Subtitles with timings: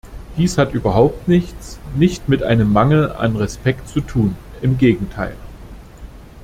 [0.35, 5.35] Dies hat überhaupt nichts nicht mit einem Mangel an Respekt zu tun, im Gegenteil.